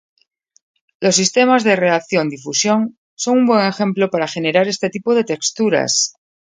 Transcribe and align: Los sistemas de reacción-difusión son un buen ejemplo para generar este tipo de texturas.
Los 0.99 1.17
sistemas 1.17 1.63
de 1.63 1.75
reacción-difusión 1.75 2.97
son 3.13 3.37
un 3.41 3.45
buen 3.45 3.67
ejemplo 3.67 4.09
para 4.09 4.27
generar 4.35 4.67
este 4.67 4.89
tipo 4.89 5.13
de 5.13 5.25
texturas. 5.31 6.15